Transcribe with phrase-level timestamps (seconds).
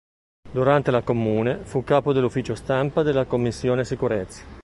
[0.51, 4.41] Durante la Comune, fu capo dell'Ufficio stampa della Commissione sicurezza.